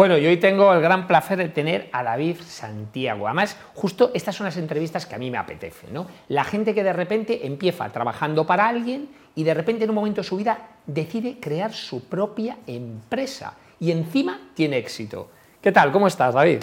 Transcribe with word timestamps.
Bueno, 0.00 0.16
y 0.16 0.26
hoy 0.26 0.38
tengo 0.38 0.72
el 0.72 0.80
gran 0.80 1.06
placer 1.06 1.36
de 1.36 1.50
tener 1.50 1.90
a 1.92 2.02
David 2.02 2.36
Santiago. 2.42 3.26
Además, 3.26 3.54
justo 3.74 4.10
estas 4.14 4.34
son 4.34 4.46
las 4.46 4.56
entrevistas 4.56 5.04
que 5.04 5.14
a 5.14 5.18
mí 5.18 5.30
me 5.30 5.36
apetecen, 5.36 5.92
¿no? 5.92 6.06
La 6.28 6.42
gente 6.42 6.74
que 6.74 6.82
de 6.82 6.94
repente 6.94 7.46
empieza 7.46 7.86
trabajando 7.90 8.46
para 8.46 8.66
alguien 8.66 9.10
y 9.34 9.44
de 9.44 9.52
repente 9.52 9.84
en 9.84 9.90
un 9.90 9.96
momento 9.96 10.22
de 10.22 10.26
su 10.26 10.38
vida 10.38 10.70
decide 10.86 11.36
crear 11.38 11.74
su 11.74 12.04
propia 12.04 12.56
empresa 12.66 13.52
y 13.78 13.90
encima 13.90 14.40
tiene 14.54 14.78
éxito. 14.78 15.28
¿Qué 15.60 15.70
tal? 15.70 15.92
¿Cómo 15.92 16.06
estás, 16.06 16.32
David? 16.32 16.60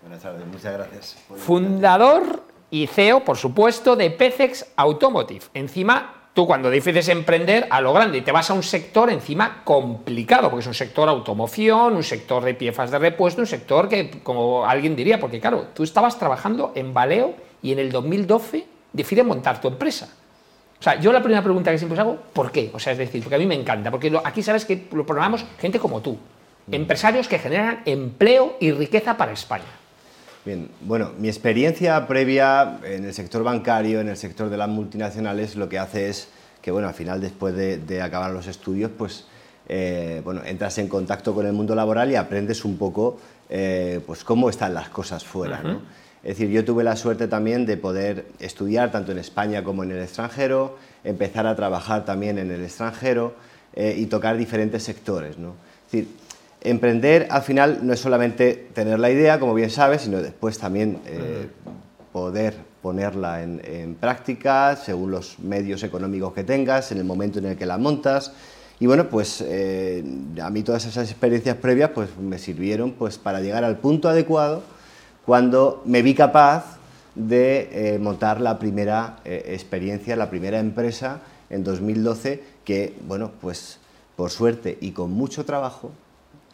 Buenas 0.00 0.22
tardes, 0.22 0.46
muchas 0.46 0.72
gracias. 0.72 1.16
Fundador 1.34 2.44
y 2.70 2.86
CEO, 2.86 3.24
por 3.24 3.38
supuesto, 3.38 3.96
de 3.96 4.12
Pecex 4.12 4.72
Automotive. 4.76 5.46
Encima 5.52 6.21
tú 6.34 6.46
cuando 6.46 6.70
dices 6.70 7.08
emprender 7.08 7.66
a 7.70 7.80
lo 7.80 7.92
grande 7.92 8.18
y 8.18 8.20
te 8.22 8.32
vas 8.32 8.50
a 8.50 8.54
un 8.54 8.62
sector 8.62 9.10
encima 9.10 9.62
complicado, 9.64 10.48
porque 10.50 10.62
es 10.62 10.66
un 10.66 10.74
sector 10.74 11.08
automoción, 11.08 11.94
un 11.94 12.02
sector 12.02 12.42
de 12.44 12.54
piezas 12.54 12.90
de 12.90 12.98
repuesto, 12.98 13.40
un 13.40 13.46
sector 13.46 13.88
que, 13.88 14.10
como 14.22 14.64
alguien 14.66 14.96
diría, 14.96 15.20
porque 15.20 15.40
claro, 15.40 15.66
tú 15.74 15.82
estabas 15.82 16.18
trabajando 16.18 16.72
en 16.74 16.94
Valeo 16.94 17.34
y 17.62 17.72
en 17.72 17.78
el 17.78 17.92
2012 17.92 18.66
decides 18.92 19.24
montar 19.24 19.60
tu 19.60 19.68
empresa. 19.68 20.08
O 20.78 20.82
sea, 20.82 20.98
yo 20.98 21.12
la 21.12 21.22
primera 21.22 21.42
pregunta 21.42 21.70
que 21.70 21.78
siempre 21.78 21.94
os 21.94 22.00
hago, 22.00 22.18
¿por 22.32 22.50
qué? 22.50 22.70
O 22.72 22.78
sea, 22.80 22.92
es 22.92 22.98
decir, 22.98 23.22
porque 23.22 23.36
a 23.36 23.38
mí 23.38 23.46
me 23.46 23.54
encanta, 23.54 23.90
porque 23.90 24.12
aquí 24.24 24.42
sabes 24.42 24.64
que 24.64 24.88
lo 24.92 25.06
programamos 25.06 25.44
gente 25.60 25.78
como 25.78 26.00
tú, 26.00 26.18
empresarios 26.70 27.28
que 27.28 27.38
generan 27.38 27.82
empleo 27.84 28.56
y 28.58 28.72
riqueza 28.72 29.16
para 29.16 29.32
España. 29.32 29.81
Bien, 30.44 30.68
bueno, 30.80 31.12
mi 31.18 31.28
experiencia 31.28 32.06
previa 32.08 32.80
en 32.82 33.04
el 33.04 33.14
sector 33.14 33.44
bancario, 33.44 34.00
en 34.00 34.08
el 34.08 34.16
sector 34.16 34.50
de 34.50 34.56
las 34.56 34.68
multinacionales, 34.68 35.54
lo 35.54 35.68
que 35.68 35.78
hace 35.78 36.08
es 36.08 36.28
que, 36.60 36.72
bueno, 36.72 36.88
al 36.88 36.94
final, 36.94 37.20
después 37.20 37.54
de, 37.54 38.02
acabar 38.02 38.32
los 38.32 38.48
estudios, 38.48 38.90
pues, 38.96 39.26
eh, 39.68 40.20
bueno, 40.24 40.42
entras 40.44 40.78
en 40.78 40.88
contacto 40.88 41.32
con 41.32 41.46
el 41.46 41.52
mundo 41.52 41.76
laboral 41.76 42.10
y 42.10 42.16
aprendes 42.16 42.64
un 42.64 42.76
poco, 42.76 43.20
eh, 43.48 44.00
pues, 44.04 44.24
cómo 44.24 44.50
están 44.50 44.74
las 44.74 44.88
cosas 44.88 45.24
fuera, 45.24 45.62
¿no? 45.62 45.80
Es 46.24 46.38
decir, 46.38 46.50
yo 46.50 46.64
tuve 46.64 46.84
la 46.84 46.96
suerte 46.96 47.26
también 47.28 47.66
de 47.66 47.76
poder 47.76 48.26
estudiar 48.38 48.92
tanto 48.92 49.10
en 49.10 49.18
España 49.18 49.62
como 49.64 49.82
en 49.82 49.92
el 49.92 50.02
extranjero, 50.02 50.78
empezar 51.02 51.46
a 51.46 51.56
trabajar 51.56 52.04
también 52.04 52.38
en 52.38 52.50
el 52.50 52.62
extranjero 52.62 53.34
eh, 53.74 53.96
y 53.98 54.06
tocar 54.06 54.36
diferentes 54.36 54.84
sectores, 54.84 55.38
¿no? 55.38 55.54
Es 55.86 55.92
decir, 55.92 56.08
Emprender 56.64 57.26
al 57.30 57.42
final 57.42 57.80
no 57.82 57.92
es 57.92 57.98
solamente 57.98 58.68
tener 58.72 59.00
la 59.00 59.10
idea, 59.10 59.40
como 59.40 59.52
bien 59.52 59.70
sabes, 59.70 60.02
sino 60.02 60.22
después 60.22 60.58
también 60.58 61.00
eh, 61.06 61.48
poder 62.12 62.54
ponerla 62.80 63.42
en, 63.42 63.96
práctica 63.98 64.76
según 64.76 65.10
los 65.10 65.40
medios 65.40 65.82
económicos 65.82 66.32
que 66.32 66.44
tengas, 66.44 66.92
en 66.92 66.98
el 66.98 67.04
momento 67.04 67.40
en 67.40 67.46
el 67.46 67.56
que 67.56 67.66
la 67.66 67.78
montas. 67.78 68.32
Y 68.78 68.86
bueno, 68.86 69.08
pues 69.08 69.42
eh, 69.44 70.04
a 70.40 70.50
mí 70.50 70.62
todas 70.62 70.84
esas 70.86 71.10
experiencias 71.10 71.56
previas 71.56 71.90
pues, 71.90 72.10
me 72.16 72.38
sirvieron 72.38 72.92
pues, 72.92 73.18
para 73.18 73.40
llegar 73.40 73.64
al 73.64 73.78
punto 73.78 74.08
adecuado 74.08 74.62
cuando 75.26 75.82
me 75.84 76.02
vi 76.02 76.14
capaz 76.14 76.78
de 77.16 77.94
eh, 77.94 77.98
montar 77.98 78.40
la 78.40 78.58
primera 78.58 79.18
experiencia, 79.24 80.16
la 80.16 80.30
primera 80.30 80.60
empresa 80.60 81.20
en 81.50 81.64
2012 81.64 82.42
que, 82.64 82.94
bueno, 83.06 83.32
pues 83.40 83.78
por 84.16 84.30
suerte 84.30 84.78
y 84.80 84.92
con 84.92 85.10
mucho 85.12 85.44
trabajo, 85.44 85.92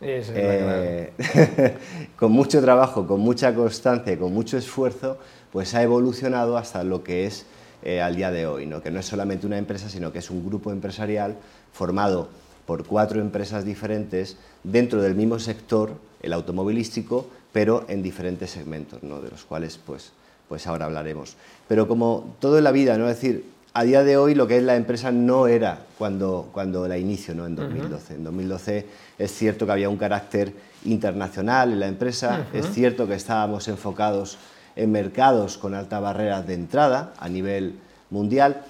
eh, 0.00 1.12
con 2.16 2.32
mucho 2.32 2.60
trabajo, 2.60 3.06
con 3.06 3.20
mucha 3.20 3.54
constancia, 3.54 4.18
con 4.18 4.32
mucho 4.32 4.56
esfuerzo, 4.56 5.18
pues 5.52 5.74
ha 5.74 5.82
evolucionado 5.82 6.56
hasta 6.56 6.84
lo 6.84 7.02
que 7.02 7.27
es 7.27 7.46
eh, 7.82 8.00
al 8.00 8.16
día 8.16 8.30
de 8.30 8.46
hoy, 8.46 8.66
¿no? 8.66 8.82
que 8.82 8.91
no 8.91 9.00
es 9.00 9.06
solamente 9.06 9.46
una 9.46 9.58
empresa, 9.58 9.88
sino 9.88 10.12
que 10.12 10.19
es 10.19 10.30
un 10.30 10.46
grupo 10.46 10.72
empresarial 10.72 11.36
formado 11.72 12.28
por 12.66 12.84
cuatro 12.84 13.20
empresas 13.20 13.64
diferentes 13.64 14.36
dentro 14.62 15.00
del 15.02 15.14
mismo 15.14 15.38
sector, 15.38 15.92
el 16.22 16.32
automovilístico, 16.32 17.26
pero 17.52 17.84
en 17.88 18.02
diferentes 18.02 18.50
segmentos, 18.50 19.02
¿no? 19.02 19.20
de 19.20 19.30
los 19.30 19.44
cuales 19.44 19.78
pues, 19.78 20.12
pues 20.48 20.66
ahora 20.66 20.86
hablaremos. 20.86 21.36
Pero 21.66 21.88
como 21.88 22.36
todo 22.41 22.58
en 22.58 22.64
la 22.64 22.72
vida, 22.72 22.98
¿no? 22.98 23.08
es 23.08 23.20
decir, 23.20 23.44
a 23.74 23.84
día 23.84 24.03
de 24.03 24.16
hoy 24.16 24.34
lo 24.34 24.47
que 24.47 24.56
es 24.56 24.62
la 24.62 24.76
empresa 24.76 25.12
no 25.12 25.47
era 25.47 25.81
cuando, 25.98 26.48
cuando 26.53 26.88
la 26.88 26.98
inicio, 26.98 27.34
¿no? 27.34 27.47
en 27.47 27.56
2012. 27.56 28.15
En 28.15 28.25
2012 28.25 28.87
es 29.19 29.32
cierto 29.32 29.66
que 29.66 29.72
había 29.72 29.88
un 29.88 29.97
carácter 29.97 30.53
internacional 30.84 31.72
en 31.72 31.81
la 31.81 31.88
empresa, 31.88 32.47
es 32.53 32.72
cierto 32.72 33.06
que 33.06 33.15
estábamos 33.15 33.69
enfocados 33.69 34.38
en 34.76 34.92
mercados 34.92 35.59
con 35.59 35.75
alta 35.75 35.98
barrera 36.00 36.42
de 36.42 36.54
entrada 36.54 37.12
a 37.19 37.28
nivel 37.28 37.75
mundial, 38.10 38.62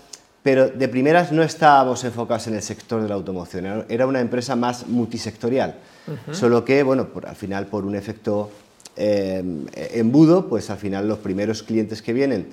pero 0.42 0.68
de 0.68 0.88
primeras 0.88 1.32
no 1.32 1.42
estábamos 1.42 2.02
enfocados 2.04 2.46
en 2.46 2.54
el 2.54 2.62
sector 2.62 3.02
de 3.02 3.08
la 3.08 3.14
automoción, 3.14 3.84
era 3.88 4.06
una 4.06 4.20
empresa 4.20 4.56
más 4.56 4.86
multisectorial, 4.86 5.74
solo 6.32 6.64
que, 6.64 6.82
bueno, 6.82 7.08
al 7.26 7.36
final 7.36 7.66
por 7.66 7.84
un 7.84 7.94
efecto 7.94 8.50
eh, 8.96 9.44
embudo, 9.92 10.48
pues 10.48 10.70
al 10.70 10.78
final 10.78 11.06
los 11.06 11.18
primeros 11.18 11.62
clientes 11.62 12.00
que 12.00 12.14
vienen 12.14 12.48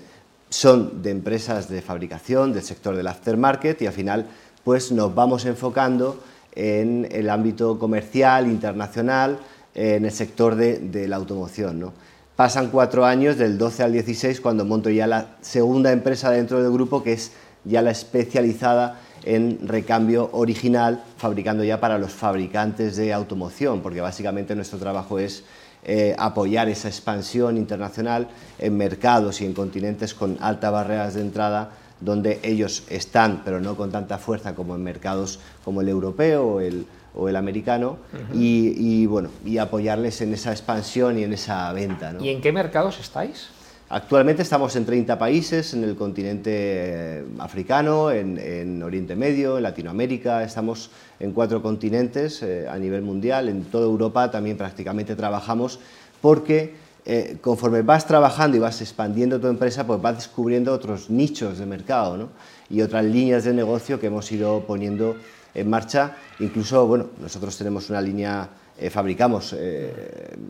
son 0.49 1.01
de 1.01 1.11
empresas 1.11 1.69
de 1.69 1.81
fabricación, 1.81 2.53
del 2.53 2.63
sector 2.63 2.95
del 2.95 3.07
aftermarket 3.07 3.81
y 3.81 3.87
al 3.87 3.93
final 3.93 4.27
pues 4.63 4.91
nos 4.91 5.13
vamos 5.13 5.45
enfocando 5.45 6.23
en 6.55 7.07
el 7.11 7.29
ámbito 7.29 7.77
comercial, 7.77 8.47
internacional, 8.47 9.39
en 9.75 10.05
el 10.05 10.11
sector 10.11 10.55
de, 10.55 11.07
la 11.07 11.17
automoción. 11.17 11.79
¿no? 11.79 11.93
Pasan 12.35 12.69
cuatro 12.69 13.05
años, 13.05 13.37
del 13.37 13.57
12 13.57 13.83
al 13.83 13.91
16, 13.91 14.41
cuando 14.41 14.65
monto 14.65 14.89
ya 14.89 15.05
la 15.05 15.35
segunda 15.41 15.91
empresa 15.91 16.31
dentro 16.31 16.63
del 16.63 16.71
grupo, 16.71 17.03
que 17.03 17.13
es 17.13 17.31
ya 17.63 17.81
la 17.81 17.91
especializada 17.91 19.01
en 19.23 19.67
recambio 19.67 20.29
original, 20.33 21.03
fabricando 21.17 21.63
ya 21.63 21.79
para 21.79 21.97
los 21.97 22.13
fabricantes 22.13 22.95
de 22.95 23.11
automoción, 23.11 23.81
porque 23.81 24.01
básicamente 24.01 24.55
nuestro 24.55 24.79
trabajo 24.79 25.19
es 25.19 25.43
eh, 25.85 26.15
apoyar 26.17 26.67
esa 26.67 26.87
expansión 26.87 27.57
internacional 27.57 28.27
en 28.57 28.75
mercados 28.75 29.41
y 29.41 29.45
en 29.45 29.53
continentes 29.53 30.13
con 30.13 30.37
altas 30.41 30.71
barreras 30.71 31.13
de 31.13 31.21
entrada 31.21 31.71
donde 32.01 32.39
ellos 32.43 32.83
están, 32.89 33.41
pero 33.45 33.61
no 33.61 33.75
con 33.75 33.91
tanta 33.91 34.17
fuerza 34.17 34.55
como 34.55 34.75
en 34.75 34.83
mercados 34.83 35.39
como 35.63 35.81
el 35.81 35.89
europeo 35.89 36.45
o 36.45 36.59
el, 36.59 36.85
o 37.13 37.29
el 37.29 37.35
americano, 37.35 37.97
y, 38.33 39.05
bueno, 39.05 39.29
y 39.45 39.59
apoyarles 39.59 40.21
en 40.21 40.33
esa 40.33 40.51
expansión 40.51 41.17
y 41.19 41.23
en 41.23 41.33
esa 41.33 41.71
venta. 41.71 42.13
¿Y 42.19 42.29
en 42.29 42.41
qué 42.41 42.51
mercados 42.51 42.99
estáis? 42.99 43.49
Actualmente 43.89 44.41
estamos 44.41 44.75
en 44.75 44.83
30 44.83 45.19
países, 45.19 45.75
en 45.75 45.83
el 45.83 45.95
continente 45.95 46.51
eh, 46.51 47.23
africano, 47.37 48.09
en, 48.09 48.81
Oriente 48.81 49.15
Medio, 49.15 49.57
en 49.57 49.63
Latinoamérica, 49.63 50.43
estamos 50.43 50.89
en 51.19 51.33
cuatro 51.33 51.61
continentes 51.61 52.41
eh, 52.41 52.65
a 52.67 52.79
nivel 52.79 53.03
mundial, 53.03 53.47
en 53.47 53.63
toda 53.65 53.85
Europa 53.85 54.31
también 54.31 54.57
prácticamente 54.57 55.15
trabajamos 55.15 55.79
porque 56.19 56.73
eh, 57.05 57.37
conforme 57.41 57.83
vas 57.83 58.07
trabajando 58.07 58.57
y 58.57 58.59
vas 58.59 58.81
expandiendo 58.81 59.39
tu 59.39 59.45
empresa, 59.45 59.85
pues 59.85 60.01
vas 60.01 60.15
descubriendo 60.15 60.73
otros 60.73 61.11
nichos 61.11 61.59
de 61.59 61.67
mercado 61.67 62.29
y 62.71 62.81
otras 62.81 63.05
líneas 63.05 63.43
de 63.43 63.53
negocio 63.53 63.99
que 63.99 64.07
hemos 64.07 64.31
ido 64.31 64.61
poniendo 64.65 65.15
en 65.53 65.69
marcha. 65.69 66.15
Incluso, 66.39 66.87
bueno, 66.87 67.05
nosotros 67.21 67.55
tenemos 67.55 67.91
una 67.91 68.01
línea, 68.01 68.49
fabricamos 68.89 69.55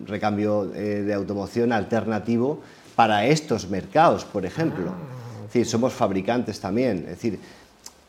recambio 0.08 0.64
de 0.68 1.14
automoción 1.14 1.74
alternativo 1.74 2.62
para 2.96 3.26
estos 3.26 3.70
mercados, 3.70 4.26
por 4.26 4.46
ejemplo. 4.46 4.92
Es 5.42 5.54
decir, 5.54 5.66
somos 5.66 5.94
fabricantes 5.94 6.60
también. 6.60 7.00
Es 7.00 7.16
decir, 7.22 7.40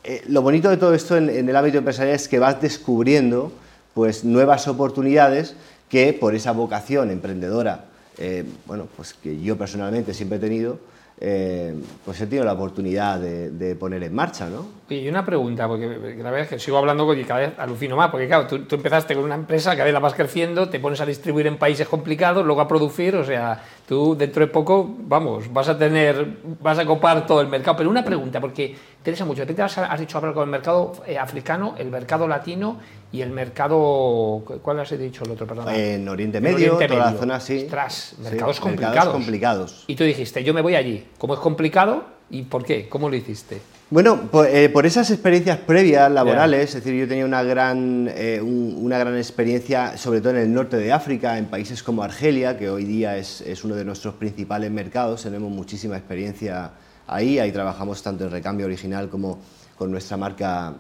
eh, 0.05 0.23
lo 0.29 0.43
bonito 0.43 0.71
de 0.71 0.77
todo 0.77 0.95
esto 0.95 1.17
en, 1.17 1.29
el 1.29 1.57
ámbito 1.57 1.79
empresarial 1.79 2.15
es 2.15 2.29
que 2.29 2.39
vas 2.39 2.61
descubriendo 2.61 3.53
pues, 3.95 4.25
nuevas 4.25 4.69
oportunidades 4.69 5.55
que 5.89 6.13
por 6.13 6.35
esa 6.35 6.53
vocación 6.53 7.11
emprendedora, 7.11 7.85
eh, 8.19 8.45
bueno, 8.67 8.87
pues 8.97 9.15
que 9.15 9.41
yo 9.41 9.57
personalmente 9.57 10.15
siempre 10.15 10.39
he 10.39 10.41
tenido, 10.41 10.79
eh, 11.19 11.75
pues 12.05 12.21
he 12.21 12.27
tenido 12.27 12.45
la 12.45 12.53
oportunidad 12.53 13.19
de, 13.19 13.75
poner 13.77 14.03
en 14.03 14.15
marcha, 14.15 14.51
¿no? 14.51 14.67
Y 14.89 15.09
una 15.09 15.25
pregunta, 15.25 15.67
porque 15.67 15.87
la 15.89 16.31
verdad 16.31 16.41
es 16.41 16.49
que 16.49 16.59
sigo 16.59 16.77
hablando 16.77 17.13
y 17.15 17.25
cada 17.25 17.41
vez 17.41 17.59
alucino 17.59 17.97
más, 17.97 18.11
porque 18.11 18.27
claro, 18.29 18.47
tú, 18.47 18.75
empezaste 18.75 19.15
con 19.15 19.25
una 19.25 19.35
empresa, 19.35 19.71
cada 19.73 19.85
vez 19.85 19.95
la 19.95 19.99
vas 19.99 20.15
creciendo, 20.15 20.69
te 20.69 20.79
pones 20.79 21.01
a 21.01 21.07
distribuir 21.07 21.47
en 21.47 21.57
países 21.57 21.89
complicados, 21.89 22.45
luego 22.45 22.61
a 22.61 22.69
producir, 22.69 23.17
o 23.17 23.25
sea, 23.25 23.63
tú 23.89 24.15
dentro 24.15 24.45
de 24.45 24.53
poco, 24.53 24.95
vamos, 24.99 25.51
vas 25.53 25.69
a 25.71 25.79
tener, 25.79 26.37
vas 26.61 26.79
a 26.79 26.85
copar 26.85 27.27
todo 27.27 27.41
el 27.41 27.49
mercado. 27.49 27.79
Pero 27.79 27.89
una 27.89 28.05
pregunta, 28.05 28.39
porque 28.39 28.77
interesa 28.99 29.25
mucho, 29.25 29.41
repente 29.41 29.63
has, 29.63 29.99
dicho 29.99 30.19
hablar 30.19 30.35
con 30.35 30.45
el 30.45 30.51
mercado 30.51 30.93
eh, 31.07 31.19
africano, 31.19 31.75
el 31.79 31.91
mercado 31.91 32.29
latino 32.29 32.79
y 33.13 33.21
el 33.23 33.31
mercado, 33.31 34.43
¿cuál 34.63 34.81
has 34.81 34.99
dicho 34.99 35.25
el 35.25 35.31
otro? 35.31 35.47
Perdón. 35.47 35.69
En 35.75 36.09
Oriente 36.09 36.41
Medio, 36.41 36.73
toda 36.75 36.89
la 36.89 37.13
zona, 37.13 37.41
sí. 37.41 37.63
Ostras, 37.65 38.15
mercados 38.23 38.61
complicados. 38.61 39.13
complicados. 39.13 39.85
Y 39.87 39.95
tú 39.95 40.05
dijiste, 40.05 40.43
yo 40.43 40.53
me 40.53 40.61
voy 40.61 40.75
allí. 40.75 41.07
¿Cómo 41.19 41.35
es 41.35 41.41
complicado? 41.41 42.05
¿Y 42.29 42.43
por 42.43 42.65
qué? 42.65 42.89
¿Cómo 42.89 43.09
lo 43.09 43.17
hiciste? 43.17 43.61
Bueno, 43.89 44.29
eh, 44.49 44.69
por, 44.69 44.85
esas 44.85 45.09
experiencias 45.13 45.59
previas 45.59 46.11
laborales, 46.11 46.71
es 46.71 46.83
decir, 46.83 46.99
yo 46.99 47.07
tenía 47.07 47.25
una 47.25 47.45
gran, 47.45 48.11
eh, 48.13 48.41
una 48.43 48.99
gran 48.99 49.17
experiencia, 49.17 49.97
sobre 49.97 50.21
todo 50.21 50.31
en 50.31 50.39
el 50.39 50.53
norte 50.53 50.77
de 50.77 50.93
África, 50.93 51.39
en 51.39 51.47
países 51.47 51.85
como 51.85 52.03
Argelia, 52.03 52.59
que 52.59 52.69
hoy 52.69 52.85
día 52.85 53.17
es, 53.17 53.43
es 53.43 53.63
uno 53.63 53.77
de 53.77 53.85
nuestros 53.85 54.15
principales 54.15 54.73
mercados, 54.73 55.23
tenemos 55.23 55.53
muchísima 55.53 55.97
experiencia 55.97 56.73
ahí, 57.07 57.39
ahí 57.39 57.53
trabajamos 57.53 58.03
tanto 58.03 58.25
en 58.25 58.33
recambio 58.33 58.67
original 58.67 59.09
como 59.09 59.39
con 59.79 59.93
nuestra 59.93 60.17
marca 60.17 60.75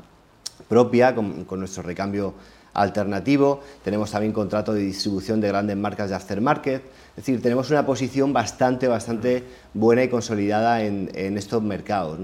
propia, 0.69 1.15
con, 1.15 1.47
nuestro 1.59 1.83
recambio 1.83 2.35
alternativo, 2.75 3.61
tenemos 3.83 4.11
también 4.11 4.33
contrato 4.33 4.75
de 4.75 4.81
distribución 4.81 5.41
de 5.41 5.49
grandes 5.49 5.77
marcas 5.77 6.11
de 6.11 6.17
aftermarket, 6.17 6.83
es 7.11 7.17
decir, 7.17 7.41
tenemos 7.41 7.71
una 7.71 7.87
posición 7.87 8.33
bastante, 8.33 8.87
bastante 8.89 9.45
buena 9.73 10.05
y 10.05 10.09
consolidada 10.09 10.83
en, 10.83 11.39
estos 11.39 11.63
mercados. 11.63 12.19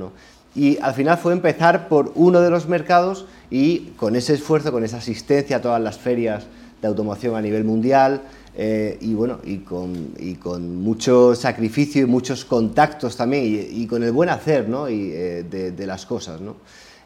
Y 0.55 0.79
al 0.81 0.93
final 0.93 1.17
fue 1.17 1.33
empezar 1.33 1.89
por 1.89 2.13
uno 2.15 2.43
de 2.43 2.51
los 2.51 2.69
mercados 2.69 3.25
y 3.51 3.93
con 3.97 4.17
ese 4.17 4.35
esfuerzo, 4.35 4.71
con 4.71 4.85
esa 4.85 4.99
asistencia 4.99 5.57
a 5.57 5.63
todas 5.63 5.81
las 5.81 5.97
ferias 5.99 6.45
de 6.83 6.89
automoción 6.89 7.35
a 7.37 7.41
nivel 7.41 7.65
mundial, 7.65 8.23
eh, 8.55 8.99
y 9.01 9.15
bueno, 9.15 9.39
y 9.45 9.59
con, 9.59 10.13
y 10.19 10.35
con, 10.35 10.77
mucho 10.77 11.35
sacrificio 11.35 12.03
y 12.03 12.07
muchos 12.07 12.45
contactos 12.45 13.17
también, 13.17 13.67
y, 13.71 13.87
con 13.87 14.03
el 14.03 14.13
buen 14.13 14.29
hacer 14.29 14.69
¿no? 14.69 14.91
y, 14.91 15.11
eh, 15.13 15.43
de, 15.45 15.87
las 15.87 16.05
cosas, 16.05 16.41
¿no? 16.41 16.57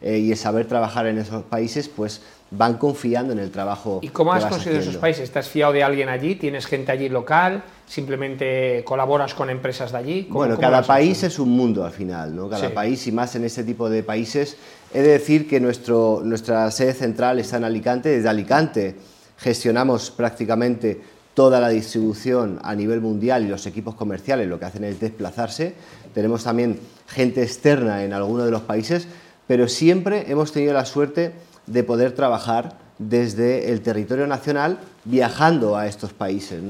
Eh, 0.01 0.19
y 0.19 0.31
el 0.31 0.37
saber 0.37 0.67
trabajar 0.67 1.07
en 1.07 1.19
esos 1.19 1.43
países, 1.45 1.89
pues 1.89 2.21
van 2.51 2.75
confiando 2.75 3.33
en 3.33 3.39
el 3.39 3.51
trabajo. 3.51 4.01
¿Y 4.03 4.09
cómo 4.09 4.33
has 4.33 4.47
conseguido 4.47 4.81
esos 4.81 4.97
países? 4.97 5.25
¿Estás 5.25 5.49
fiado 5.49 5.73
de 5.73 5.83
alguien 5.83 6.09
allí? 6.09 6.37
¿Tienes 6.37 6.67
gente 6.67 6.93
allí 6.93 7.09
local? 7.09 7.65
¿Simplemente 7.87 8.83
colaboras 8.85 9.35
con 9.35 9.51
empresas 9.51 9.93
de 9.93 9.99
allí? 9.99 10.29
Bueno, 10.31 10.59
cada 10.59 10.83
país 10.83 11.23
es 11.23 11.39
un 11.39 11.51
mundo 11.51 11.85
al 11.85 11.93
final, 11.93 12.35
¿no? 12.35 12.49
Cada 12.49 12.73
país 12.73 13.07
y 13.07 13.13
más 13.13 13.35
en 13.35 13.45
este 13.45 13.65
tipo 13.65 13.89
de 13.89 14.03
países. 14.03 14.57
He 14.95 15.03
de 15.03 15.09
decir 15.09 15.49
que 15.49 15.61
nuestro, 15.61 16.21
nuestra 16.25 16.71
sede 16.71 16.93
central 16.93 17.41
está 17.41 17.57
en 17.57 17.65
Alicante. 17.65 18.11
Desde 18.11 18.29
Alicante 18.29 18.97
gestionamos 19.39 20.11
prácticamente 20.11 21.01
toda 21.35 21.61
la 21.61 21.69
distribución 21.69 22.59
a 22.63 22.75
nivel 22.75 23.03
mundial 23.03 23.45
y 23.45 23.49
los 23.49 23.67
equipos 23.67 23.95
comerciales 23.95 24.49
lo 24.49 24.59
que 24.59 24.65
hacen 24.65 24.85
es 24.85 24.99
desplazarse. 24.99 25.75
Tenemos 26.15 26.45
también 26.45 26.81
gente 27.07 27.43
externa 27.43 28.05
en 28.05 28.15
algunos 28.15 28.47
de 28.47 28.51
los 28.51 28.63
países, 28.63 29.07
pero 29.47 29.69
siempre 29.69 30.31
hemos 30.31 30.53
tenido 30.53 30.73
la 30.73 30.85
suerte 30.85 31.33
de 31.67 31.83
poder 31.83 32.13
trabajar 32.13 32.79
desde 32.99 33.73
el 33.73 33.83
territorio 33.83 34.27
nacional 34.27 34.79
viajando 35.05 35.77
a 35.77 35.87
estos 35.87 36.13
países. 36.13 36.63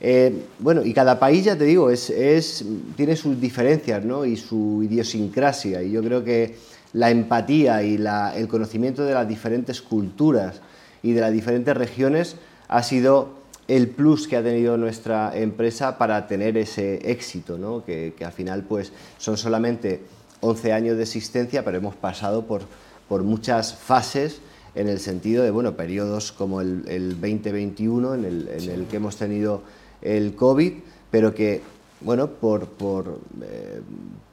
Eh, 0.00 0.44
bueno, 0.58 0.82
y 0.84 0.92
cada 0.92 1.18
país, 1.18 1.44
ya 1.44 1.56
te 1.56 1.64
digo, 1.64 1.90
es, 1.90 2.64
tiene 2.96 3.16
sus 3.16 3.40
diferencias 3.40 4.02
y 4.26 4.36
su 4.36 4.82
idiosincrasia. 4.82 5.82
Y 5.82 5.92
yo 5.92 6.02
creo 6.02 6.24
que 6.24 6.56
la 6.92 7.10
empatía 7.10 7.82
y 7.82 7.96
el 8.36 8.48
conocimiento 8.48 9.04
de 9.04 9.14
las 9.14 9.28
diferentes 9.28 9.82
culturas 9.82 10.60
y 11.02 11.12
de 11.12 11.20
las 11.20 11.32
diferentes 11.32 11.76
regiones 11.76 12.36
ha 12.68 12.82
sido 12.82 13.36
el 13.68 13.88
plus 13.88 14.28
que 14.28 14.36
ha 14.36 14.42
tenido 14.42 14.76
nuestra 14.76 15.36
empresa 15.36 15.98
para 15.98 16.26
tener 16.26 16.56
ese 16.56 17.10
éxito, 17.10 17.58
¿no? 17.58 17.84
que, 17.84 18.14
al 18.24 18.32
final 18.32 18.62
pues, 18.62 18.92
son 19.18 19.36
solamente 19.36 20.02
11 20.40 20.72
años 20.72 20.96
de 20.96 21.02
existencia, 21.02 21.64
pero 21.64 21.78
hemos 21.78 21.94
pasado 21.94 22.46
por, 22.46 22.62
por 23.08 23.22
muchas 23.22 23.74
fases 23.74 24.40
en 24.74 24.88
el 24.88 25.00
sentido 25.00 25.42
de 25.42 25.50
bueno, 25.50 25.76
periodos 25.76 26.32
como 26.32 26.60
el, 26.60 26.84
2021, 27.20 28.14
en 28.14 28.24
el, 28.24 28.48
en 28.48 28.70
el, 28.70 28.86
que 28.86 28.96
hemos 28.96 29.16
tenido 29.16 29.62
el 30.02 30.34
COVID, 30.34 30.74
pero 31.10 31.34
que 31.34 31.62
bueno, 32.00 32.28
por, 32.28 32.66
por, 32.66 33.20
eh, 33.42 33.80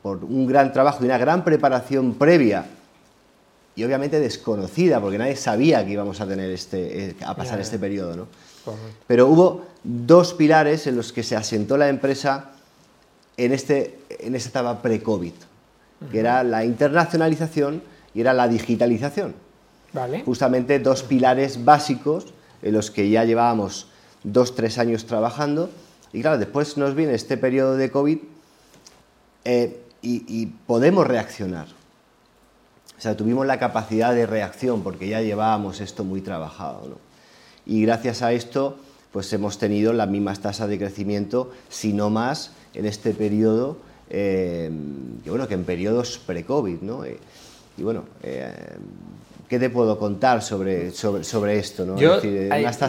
por 0.01 0.23
un 0.25 0.45
gran 0.45 0.73
trabajo 0.73 1.01
y 1.01 1.05
una 1.05 1.17
gran 1.17 1.44
preparación 1.44 2.15
previa 2.15 2.65
y 3.75 3.83
obviamente 3.83 4.19
desconocida, 4.19 5.01
porque 5.01 5.17
nadie 5.17 5.35
sabía 5.35 5.83
que 5.85 5.94
íbamos 5.94 6.21
a 6.21 6.27
tener 6.27 6.51
este, 6.51 7.09
eh, 7.09 7.15
a 7.25 7.35
pasar 7.35 7.59
este 7.59 7.79
periodo, 7.79 8.15
¿no? 8.15 8.27
Pero 9.07 9.27
hubo 9.27 9.65
dos 9.83 10.33
pilares 10.33 10.88
en 10.88 10.95
los 10.95 11.11
que 11.11 11.23
se 11.23 11.35
asentó 11.35 11.77
la 11.77 11.89
empresa 11.89 12.51
en, 13.35 13.51
este, 13.51 14.00
en 14.09 14.35
esta 14.35 14.50
etapa 14.50 14.81
pre-COVID, 14.81 15.33
que 16.11 16.19
era 16.19 16.44
la 16.44 16.65
internacionalización 16.65 17.81
y 18.13 18.21
era 18.21 18.33
la 18.33 18.47
digitalización. 18.47 19.35
Justamente 20.25 20.79
dos 20.79 21.03
pilares 21.03 21.63
básicos 21.63 22.33
en 22.61 22.73
los 22.73 22.89
que 22.89 23.09
ya 23.09 23.25
llevábamos 23.25 23.88
dos, 24.23 24.55
tres 24.55 24.77
años 24.77 25.05
trabajando. 25.05 25.69
Y 26.11 26.21
claro, 26.21 26.38
después 26.38 26.77
nos 26.77 26.95
viene 26.95 27.13
este 27.13 27.38
periodo 27.38 27.75
de 27.75 27.91
COVID 27.91 28.17
eh, 29.45 29.79
y, 30.01 30.45
podemos 30.67 31.05
reaccionar. 31.05 31.67
O 32.97 33.01
sea, 33.01 33.15
tuvimos 33.17 33.45
la 33.45 33.59
capacidad 33.59 34.13
de 34.13 34.25
reacción 34.25 34.81
porque 34.81 35.07
ya 35.07 35.21
llevábamos 35.21 35.81
esto 35.81 36.03
muy 36.03 36.21
trabajado 36.21 36.97
y 37.65 37.81
gracias 37.83 38.21
a 38.21 38.33
esto 38.33 38.77
pues 39.11 39.31
hemos 39.31 39.59
tenido 39.59 39.94
las 39.94 40.09
mismas 40.09 40.39
tasas 40.39 40.69
de 40.69 40.79
crecimiento, 40.79 41.51
si 41.69 41.94
no 41.94 42.09
más, 42.09 42.51
en 42.73 42.88
este 42.88 43.13
periodo, 43.13 43.77
eh, 44.09 44.71
que, 45.23 45.29
bueno, 45.29 45.47
que 45.47 45.53
en 45.53 45.63
periodos 45.63 46.19
pre-COVID. 46.25 46.81
¿no? 46.81 47.05
Eh, 47.05 47.17
y 47.77 47.83
bueno, 47.83 48.03
eh, 48.21 48.53
¿qué 49.47 49.57
te 49.59 49.69
puedo 49.69 49.97
contar 49.97 50.41
sobre, 50.41 50.91
sobre, 50.91 51.23
sobre 51.23 51.57
esto? 51.57 51.85
¿no? 51.85 51.97
Yo, 51.97 52.19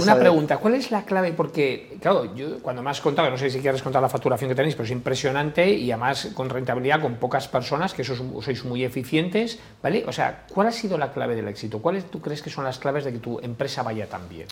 una, 0.00 0.18
pregunta, 0.18 0.58
¿cuál 0.58 0.74
es 0.74 0.90
la 0.90 1.04
clave? 1.04 1.32
Porque, 1.32 1.96
claro, 2.00 2.34
yo 2.34 2.58
cuando 2.60 2.82
me 2.82 2.90
has 2.90 3.00
contado, 3.00 3.30
no 3.30 3.38
sé 3.38 3.50
si 3.50 3.60
quieres 3.60 3.82
contar 3.82 4.02
la 4.02 4.08
facturación 4.08 4.48
que 4.48 4.54
tenéis, 4.54 4.74
pero 4.74 4.84
es 4.84 4.90
impresionante 4.90 5.70
y 5.70 5.90
además 5.90 6.28
con 6.34 6.50
rentabilidad, 6.50 7.00
con 7.00 7.16
pocas 7.16 7.48
personas, 7.48 7.94
que 7.94 8.04
sois, 8.04 8.20
sois 8.42 8.64
muy 8.64 8.84
eficientes, 8.84 9.58
¿vale? 9.82 10.04
O 10.06 10.12
sea, 10.12 10.44
¿cuál 10.52 10.68
ha 10.68 10.72
sido 10.72 10.98
la 10.98 11.12
clave 11.12 11.34
del 11.34 11.48
éxito? 11.48 11.80
¿Cuáles 11.80 12.10
tú 12.10 12.20
crees 12.20 12.42
que 12.42 12.50
son 12.50 12.64
las 12.64 12.78
claves 12.78 13.04
de 13.04 13.12
que 13.12 13.18
tu 13.18 13.38
empresa 13.40 13.82
vaya 13.82 14.06
tan 14.08 14.28
bien? 14.28 14.46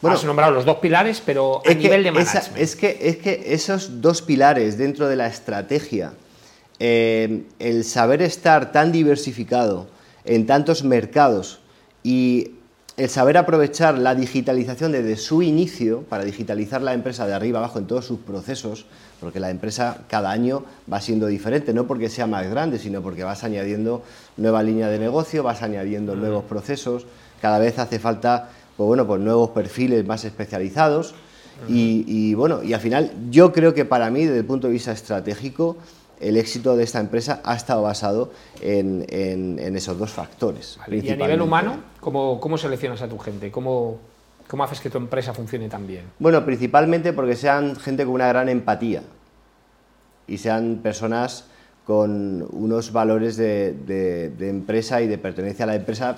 Bueno, 0.00 0.16
Has 0.16 0.24
nombrado 0.24 0.52
los 0.52 0.64
dos 0.64 0.76
pilares, 0.78 1.20
pero 1.24 1.60
a 1.66 1.74
nivel 1.74 2.04
de 2.04 2.12
management. 2.12 2.56
es, 2.56 2.76
que, 2.76 2.98
es 3.00 3.16
que 3.16 3.52
esos 3.52 4.00
dos 4.00 4.22
pilares 4.22 4.78
dentro 4.78 5.08
de 5.08 5.16
la 5.16 5.26
estrategia, 5.26 6.12
eh, 6.80 7.44
el 7.58 7.84
saber 7.84 8.22
estar 8.22 8.72
tan 8.72 8.92
diversificado, 8.92 9.88
en 10.24 10.46
tantos 10.46 10.84
mercados 10.84 11.60
y 12.02 12.52
el 12.96 13.08
saber 13.08 13.36
aprovechar 13.36 13.96
la 13.96 14.14
digitalización 14.14 14.92
desde 14.92 15.16
su 15.16 15.40
inicio 15.42 16.02
para 16.02 16.24
digitalizar 16.24 16.82
la 16.82 16.94
empresa 16.94 17.26
de 17.26 17.32
arriba 17.32 17.60
abajo 17.60 17.78
en 17.78 17.86
todos 17.86 18.04
sus 18.04 18.18
procesos, 18.18 18.86
porque 19.20 19.40
la 19.40 19.50
empresa 19.50 19.98
cada 20.08 20.30
año 20.30 20.64
va 20.92 21.00
siendo 21.00 21.28
diferente, 21.28 21.72
no 21.72 21.86
porque 21.86 22.08
sea 22.08 22.26
más 22.26 22.48
grande, 22.50 22.78
sino 22.78 23.00
porque 23.00 23.22
vas 23.24 23.44
añadiendo 23.44 24.02
nueva 24.36 24.62
línea 24.62 24.88
de 24.88 24.98
negocio, 24.98 25.44
vas 25.44 25.62
añadiendo 25.62 26.16
nuevos 26.16 26.44
procesos, 26.44 27.06
cada 27.40 27.58
vez 27.58 27.78
hace 27.78 27.98
falta 27.98 28.50
pues 28.76 28.86
bueno, 28.86 29.06
pues 29.06 29.20
nuevos 29.20 29.50
perfiles 29.50 30.06
más 30.06 30.24
especializados. 30.24 31.14
Y, 31.68 32.04
y 32.06 32.34
bueno, 32.34 32.62
y 32.62 32.72
al 32.72 32.80
final 32.80 33.10
yo 33.30 33.52
creo 33.52 33.74
que 33.74 33.84
para 33.84 34.10
mí 34.10 34.24
desde 34.24 34.38
el 34.38 34.44
punto 34.44 34.68
de 34.68 34.74
vista 34.74 34.92
estratégico 34.92 35.76
el 36.20 36.36
éxito 36.36 36.76
de 36.76 36.84
esta 36.84 37.00
empresa 37.00 37.40
ha 37.44 37.54
estado 37.54 37.82
basado 37.82 38.32
en, 38.60 39.04
esos 39.76 39.98
dos 39.98 40.10
factores. 40.10 40.78
Y 40.88 41.10
a 41.10 41.16
nivel 41.16 41.42
humano, 41.42 41.76
¿cómo, 42.00 42.40
¿cómo, 42.40 42.58
seleccionas 42.58 43.02
a 43.02 43.08
tu 43.08 43.18
gente? 43.18 43.50
¿Cómo, 43.50 43.98
¿Cómo 44.48 44.64
haces 44.64 44.80
que 44.80 44.90
tu 44.90 44.98
empresa 44.98 45.32
funcione 45.34 45.68
tan 45.68 45.86
bien? 45.86 46.04
Bueno, 46.18 46.44
principalmente 46.44 47.12
porque 47.12 47.36
sean 47.36 47.76
gente 47.76 48.04
con 48.04 48.14
una 48.14 48.28
gran 48.28 48.48
empatía 48.48 49.02
y 50.26 50.38
sean 50.38 50.80
personas 50.82 51.44
con 51.84 52.46
unos 52.50 52.92
valores 52.92 53.36
de, 53.36 54.32
empresa 54.40 55.00
y 55.00 55.06
de 55.06 55.18
pertenencia 55.18 55.64
a 55.64 55.68
la 55.68 55.74
empresa 55.74 56.16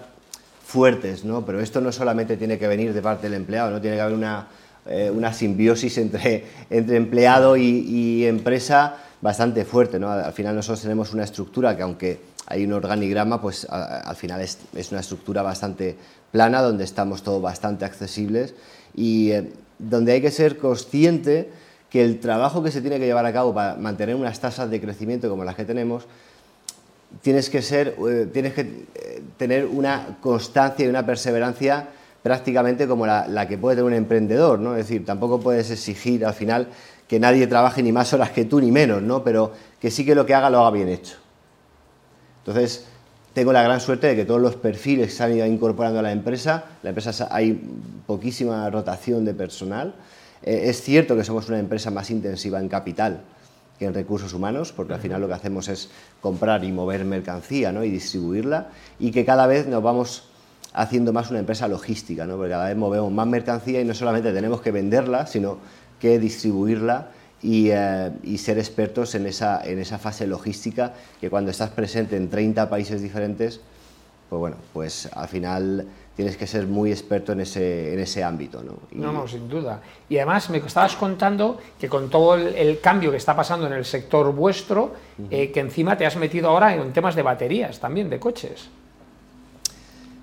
fuertes, 0.64 1.24
¿no? 1.24 1.44
Pero 1.44 1.60
esto 1.60 1.80
no 1.80 1.92
solamente 1.92 2.36
tiene 2.36 2.58
que 2.58 2.66
venir 2.66 2.92
de 2.92 3.02
parte 3.02 3.28
del 3.28 3.34
empleado, 3.34 3.70
¿no? 3.70 3.80
Tiene 3.80 3.96
que 3.96 4.02
haber 4.02 4.14
una, 4.14 4.48
eh, 4.86 5.12
simbiosis 5.32 5.98
entre, 5.98 6.44
entre 6.70 6.96
empleado 6.96 7.56
y 7.56 8.24
empresa 8.24 8.96
bastante 9.20 9.64
fuerte. 9.64 9.98
¿no? 9.98 10.10
Al 10.10 10.32
final 10.32 10.54
nosotros 10.54 10.82
tenemos 10.82 11.12
una 11.12 11.24
estructura 11.24 11.76
que 11.76 11.82
aunque 11.82 12.20
hay 12.46 12.64
un 12.64 12.72
organigrama, 12.72 13.40
pues 13.40 13.66
al 13.70 14.16
final 14.16 14.40
es, 14.40 14.58
una 14.90 15.00
estructura 15.00 15.42
bastante 15.42 15.96
plana, 16.32 16.62
donde 16.62 16.84
estamos 16.84 17.22
todos 17.22 17.40
bastante 17.40 17.84
accesibles 17.84 18.54
y 18.94 19.30
eh, 19.30 19.52
donde 19.78 20.12
hay 20.12 20.20
que 20.20 20.30
ser 20.30 20.58
consciente 20.58 21.50
que 21.90 22.04
el 22.04 22.20
trabajo 22.20 22.62
que 22.62 22.70
se 22.70 22.80
tiene 22.80 22.98
que 22.98 23.06
llevar 23.06 23.26
a 23.26 23.32
cabo 23.32 23.54
para 23.54 23.76
mantener 23.76 24.14
unas 24.14 24.38
tasas 24.40 24.70
de 24.70 24.80
crecimiento 24.80 25.28
como 25.28 25.44
las 25.44 25.54
que 25.54 25.64
tenemos, 25.64 26.06
tienes 27.22 27.50
que, 27.50 27.62
ser, 27.62 27.96
eh, 28.08 28.28
tienes 28.32 28.54
que 28.54 28.60
eh, 28.94 29.22
tener 29.36 29.66
una 29.66 30.18
constancia 30.20 30.86
y 30.86 30.88
una 30.88 31.04
perseverancia 31.04 31.88
prácticamente 32.22 32.86
como 32.86 33.06
la, 33.06 33.26
la, 33.26 33.48
que 33.48 33.58
puede 33.58 33.76
tener 33.76 33.86
un 33.86 33.96
emprendedor, 33.96 34.58
¿no? 34.58 34.76
Es 34.76 34.88
decir, 34.88 35.04
tampoco 35.04 35.40
puedes 35.40 35.70
exigir 35.70 36.24
al 36.24 36.34
final 36.34 36.68
que 37.10 37.18
nadie 37.18 37.48
trabaje 37.48 37.82
ni 37.82 37.90
más 37.90 38.12
horas 38.12 38.30
que 38.30 38.44
tú 38.44 38.60
ni 38.60 38.70
menos, 38.70 39.02
¿no? 39.02 39.24
Pero 39.24 39.50
que 39.80 39.90
sí 39.90 40.06
que 40.06 40.14
lo 40.14 40.24
que 40.24 40.32
haga 40.32 40.48
lo 40.48 40.60
haga 40.60 40.70
bien 40.70 40.88
hecho. 40.88 41.16
Entonces, 42.38 42.86
tengo 43.34 43.52
la 43.52 43.64
gran 43.64 43.80
suerte 43.80 44.06
de 44.06 44.14
que 44.14 44.24
todos 44.24 44.40
los 44.40 44.54
perfiles 44.54 45.12
se 45.12 45.24
han 45.24 45.34
ido 45.34 45.44
incorporando 45.44 45.98
a 45.98 46.02
la 46.02 46.12
empresa, 46.12 46.66
la 46.84 46.90
empresa 46.90 47.26
hay 47.28 47.60
poquísima 48.06 48.70
rotación 48.70 49.24
de 49.24 49.34
personal. 49.34 49.96
Eh, 50.44 50.66
es 50.66 50.82
cierto 50.82 51.16
que 51.16 51.24
somos 51.24 51.48
una 51.48 51.58
empresa 51.58 51.90
más 51.90 52.12
intensiva 52.12 52.60
en 52.60 52.68
capital 52.68 53.22
que 53.76 53.86
en 53.86 53.94
recursos 53.94 54.32
humanos, 54.32 54.72
porque 54.72 54.94
al 54.94 55.00
final 55.00 55.20
lo 55.20 55.26
que 55.26 55.34
hacemos 55.34 55.66
es 55.66 55.90
comprar 56.20 56.62
y 56.62 56.70
mover 56.70 57.04
mercancía 57.04 57.72
¿no? 57.72 57.82
y 57.82 57.90
distribuirla, 57.90 58.68
y 59.00 59.10
que 59.10 59.24
cada 59.24 59.48
vez 59.48 59.66
nos 59.66 59.82
vamos 59.82 60.28
haciendo 60.74 61.12
más 61.12 61.28
una 61.30 61.40
empresa 61.40 61.66
logística, 61.66 62.24
¿no? 62.24 62.36
porque 62.36 62.50
cada 62.50 62.68
vez 62.68 62.76
movemos 62.76 63.10
más 63.10 63.26
mercancía 63.26 63.80
y 63.80 63.84
no 63.84 63.94
solamente 63.94 64.32
tenemos 64.32 64.60
que 64.60 64.70
venderla, 64.70 65.26
sino 65.26 65.58
que 66.00 66.18
distribuirla 66.18 67.10
eh, 67.42 68.10
y, 68.22 68.38
ser 68.38 68.58
expertos 68.58 69.14
en 69.14 69.26
esa, 69.26 69.62
en 69.64 69.78
esa 69.78 69.98
fase 69.98 70.26
logística 70.26 70.92
que 71.20 71.30
cuando 71.30 71.50
estás 71.50 71.70
presente 71.70 72.16
en 72.16 72.28
30 72.28 72.68
países 72.68 73.00
diferentes, 73.00 73.60
pues 74.28 74.40
bueno, 74.40 74.56
pues 74.72 75.08
al 75.12 75.28
final 75.28 75.86
tienes 76.14 76.36
que 76.36 76.46
ser 76.46 76.66
muy 76.66 76.90
experto 76.90 77.32
en 77.32 77.40
ese, 77.40 77.94
en 77.94 77.98
ese 77.98 78.22
ámbito. 78.22 78.62
¿no? 78.62 78.74
no, 78.92 79.12
no, 79.12 79.26
sin 79.26 79.48
duda. 79.48 79.80
Y 80.08 80.18
además 80.18 80.50
me 80.50 80.58
estabas 80.58 80.96
contando 80.96 81.58
que 81.78 81.88
con 81.88 82.10
todo 82.10 82.34
el, 82.34 82.78
cambio 82.80 83.10
que 83.10 83.16
está 83.16 83.34
pasando 83.34 83.66
en 83.66 83.72
el 83.72 83.86
sector 83.86 84.32
vuestro, 84.34 84.92
eh, 85.30 85.50
que 85.50 85.60
encima 85.60 85.96
te 85.96 86.04
has 86.04 86.16
metido 86.16 86.50
ahora 86.50 86.74
en 86.74 86.92
temas 86.92 87.14
de 87.14 87.22
baterías 87.22 87.80
también, 87.80 88.10
de 88.10 88.20
coches. 88.20 88.68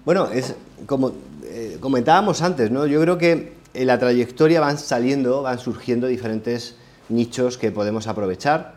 Bueno, 0.06 0.28
es 0.32 0.56
como 0.86 1.12
eh, 1.44 1.78
comentábamos 1.82 2.42
antes, 2.42 2.70
¿no? 2.70 2.86
Yo 2.86 3.02
creo 3.02 3.18
que 3.18 3.57
en 3.78 3.88
la 3.88 4.00
trayectoria 4.00 4.60
van 4.60 4.78
saliendo, 4.78 5.44
van 5.44 5.60
surgiendo 5.60 6.08
diferentes 6.08 6.76
nichos 7.10 7.58
que 7.58 7.72
podemos 7.72 8.08
aprovechar. 8.08 8.76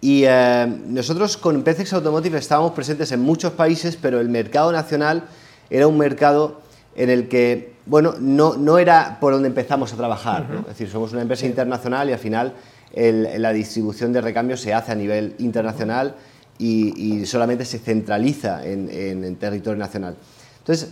Y 0.00 0.24
eh, 0.26 0.66
nosotros 0.86 1.36
con 1.36 1.62
PCX 1.62 1.94
Automotive 1.94 2.38
estábamos 2.38 2.72
presentes 2.72 3.12
en 3.12 3.20
muchos 3.20 3.52
países, 3.52 3.96
pero 3.96 4.20
el 4.20 4.28
mercado 4.28 4.72
nacional 4.72 5.24
era 5.70 5.86
un 5.86 5.96
mercado 5.96 6.60
en 6.94 7.08
el 7.08 7.28
que, 7.28 7.74
bueno, 7.86 8.14
no, 8.20 8.56
no 8.56 8.78
era 8.78 9.18
por 9.20 9.32
donde 9.32 9.48
empezamos 9.48 9.92
a 9.92 9.96
trabajar. 9.96 10.46
Es 10.60 10.66
decir, 10.66 10.90
somos 10.90 11.12
una 11.12 11.22
empresa 11.22 11.46
internacional 11.46 12.10
y 12.10 12.12
al 12.12 12.18
final 12.18 12.54
la 12.94 13.52
distribución 13.52 14.12
de 14.12 14.20
recambios 14.20 14.60
se 14.60 14.74
hace 14.74 14.92
a 14.92 14.94
nivel 14.94 15.34
internacional 15.38 16.14
y, 16.58 17.24
solamente 17.26 17.64
se 17.64 17.78
centraliza 17.78 18.66
en, 18.66 18.90
en, 18.90 19.36
territorio 19.36 19.78
nacional. 19.78 20.16
Entonces, 20.58 20.90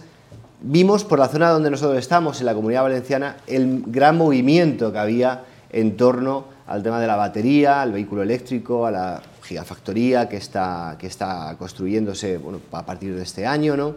vimos 0.62 1.04
por 1.04 1.18
la 1.18 1.28
zona 1.28 1.50
donde 1.50 1.70
nosotros 1.70 1.98
estamos, 1.98 2.40
en 2.40 2.46
la 2.46 2.54
comunidad 2.54 2.82
valenciana, 2.82 3.36
el 3.46 3.82
gran 3.86 4.16
movimiento 4.16 4.92
que 4.92 4.98
había 4.98 5.44
en 5.70 5.96
torno 5.96 6.44
al 6.66 6.82
tema 6.82 7.00
de 7.00 7.06
la 7.06 7.16
batería, 7.16 7.82
al 7.82 7.92
vehículo 7.92 8.22
eléctrico, 8.22 8.86
a 8.86 8.90
la 8.90 9.22
gigafactoría 9.42 10.28
que 10.28 10.36
está, 10.36 10.96
que 10.98 11.06
está 11.06 11.56
construyéndose 11.58 12.38
bueno, 12.38 12.60
a 12.72 12.84
partir 12.84 13.14
de 13.14 13.22
este 13.22 13.46
año, 13.46 13.76
¿no? 13.76 13.96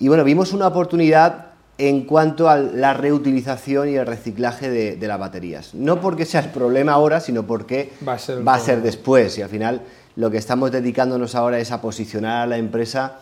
Y 0.00 0.08
bueno, 0.08 0.24
vimos 0.24 0.52
una 0.52 0.68
oportunidad 0.68 1.46
en 1.76 2.04
cuanto 2.04 2.48
a 2.48 2.56
la 2.56 2.92
reutilización 2.94 3.88
y 3.88 3.94
el 3.94 4.06
reciclaje 4.06 4.68
de, 4.68 5.06
las 5.06 5.18
baterías. 5.18 5.74
No 5.74 6.00
porque 6.00 6.24
sea 6.24 6.40
el 6.40 6.50
problema 6.50 6.92
ahora, 6.92 7.20
sino 7.20 7.44
porque 7.44 7.92
va 8.06 8.14
a, 8.14 8.18
ser, 8.18 8.46
va 8.46 8.54
a 8.54 8.60
ser 8.60 8.82
después. 8.82 9.38
Y 9.38 9.42
al 9.42 9.48
final 9.48 9.82
lo 10.16 10.30
que 10.30 10.38
estamos 10.38 10.72
dedicándonos 10.72 11.36
ahora 11.36 11.60
es 11.60 11.70
a 11.70 11.80
posicionar 11.80 12.42
a 12.42 12.46
la 12.46 12.58
empresa 12.58 13.18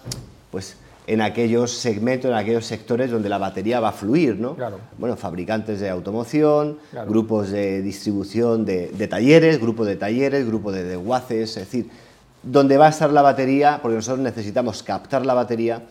pues, 0.50 0.76
en 1.06 1.20
aquellos 1.20 1.72
segmentos, 1.72 2.30
en 2.30 2.36
aquellos 2.36 2.66
sectores 2.66 3.10
donde 3.10 3.28
la 3.28 3.38
batería 3.38 3.80
va 3.80 3.90
a 3.90 3.92
fluir. 3.92 4.36
¿no? 4.36 4.56
Bueno, 4.98 5.16
fabricantes 5.16 5.80
de 5.80 5.88
automoción, 5.88 6.78
grupos 7.06 7.50
de 7.50 7.82
distribución 7.82 8.64
de, 8.64 9.08
talleres, 9.08 9.60
grupos 9.60 9.86
de 9.86 9.96
talleres, 9.96 10.46
grupos 10.46 10.74
de 10.74 10.84
desguaces, 10.84 11.56
es 11.56 11.64
decir, 11.64 11.90
donde 12.42 12.76
va 12.76 12.86
a 12.86 12.90
estar 12.90 13.12
la 13.12 13.22
batería, 13.22 13.80
porque 13.82 13.96
nosotros 13.96 14.20
necesitamos 14.20 14.82
captar 14.82 15.24
la 15.24 15.34
batería 15.34 15.82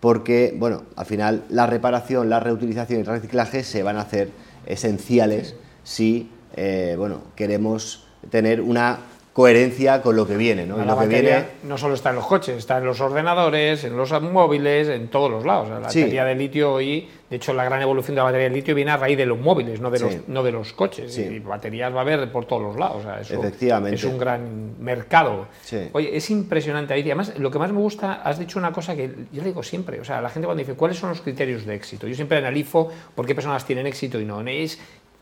porque, 0.00 0.54
bueno, 0.58 0.84
al 0.96 1.04
final 1.04 1.44
la 1.50 1.66
reparación, 1.66 2.30
la 2.30 2.40
reutilización 2.40 3.00
y 3.00 3.02
el 3.02 3.06
reciclaje 3.06 3.62
se 3.62 3.82
van 3.82 3.98
a 3.98 4.02
hacer 4.02 4.30
esenciales 4.66 5.54
si, 5.84 6.30
eh, 6.56 6.94
bueno, 6.96 7.20
queremos 7.36 8.06
tener 8.30 8.62
una 8.62 8.98
coherencia 9.40 10.02
con 10.02 10.16
lo 10.16 10.26
que 10.26 10.36
viene. 10.36 10.66
¿no? 10.66 10.76
La 10.76 11.46
no 11.64 11.78
solo 11.78 11.94
está 11.94 12.10
en 12.10 12.16
los 12.16 12.26
coches, 12.26 12.58
está 12.58 12.76
en 12.76 12.84
los 12.84 13.00
ordenadores, 13.00 13.84
en 13.84 13.96
los 13.96 14.12
móviles, 14.20 14.88
en 14.88 15.08
todos 15.08 15.30
los 15.30 15.46
lados. 15.46 15.70
La 15.70 15.78
batería 15.78 16.26
de 16.26 16.34
litio 16.34 16.74
hoy, 16.74 17.08
de 17.30 17.36
hecho, 17.36 17.54
la 17.54 17.64
gran 17.64 17.80
evolución 17.80 18.16
de 18.16 18.18
la 18.18 18.24
batería 18.24 18.50
de 18.50 18.54
litio 18.54 18.74
viene 18.74 18.90
a 18.90 18.98
raíz 18.98 19.16
de 19.16 19.24
los 19.24 19.38
móviles, 19.38 19.80
no 19.80 19.90
de, 19.90 19.98
los, 19.98 20.28
no 20.28 20.42
de 20.42 20.52
los 20.52 20.74
coches. 20.74 21.16
Y 21.16 21.38
baterías 21.38 21.94
va 21.94 21.98
a 21.98 22.02
haber 22.02 22.30
por 22.30 22.44
todos 22.44 22.62
los 22.62 22.76
lados. 22.76 23.02
Efectivamente. 23.30 23.96
Es 23.96 24.04
un 24.04 24.18
gran 24.18 24.74
mercado. 24.78 25.48
Oye, 25.92 26.14
es 26.14 26.28
impresionante. 26.28 26.92
Además, 26.92 27.32
lo 27.38 27.50
que 27.50 27.58
más 27.58 27.72
me 27.72 27.78
gusta, 27.78 28.20
has 28.22 28.38
dicho 28.38 28.58
una 28.58 28.72
cosa 28.72 28.94
que 28.94 29.10
yo 29.32 29.42
digo 29.42 29.62
siempre. 29.62 30.00
O 30.00 30.04
sea, 30.04 30.20
la 30.20 30.28
gente 30.28 30.46
cuando 30.46 30.60
dice, 30.60 30.74
¿cuáles 30.74 30.98
son 30.98 31.08
los 31.08 31.22
criterios 31.22 31.64
de 31.64 31.74
éxito? 31.74 32.06
Yo 32.06 32.14
siempre 32.14 32.36
analizo 32.36 32.88
por 33.14 33.24
qué 33.24 33.34
personas 33.34 33.64
tienen 33.64 33.86
éxito 33.86 34.20
y 34.20 34.26
no. 34.26 34.42
Es 34.42 34.78